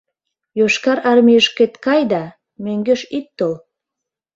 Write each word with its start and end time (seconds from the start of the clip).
Йошкар 0.59 0.97
Армийышкет 1.11 1.73
кай 1.85 2.01
да 2.11 2.23
мӧҥгеш 2.63 3.01
ит 3.17 3.27
тол! 3.37 3.53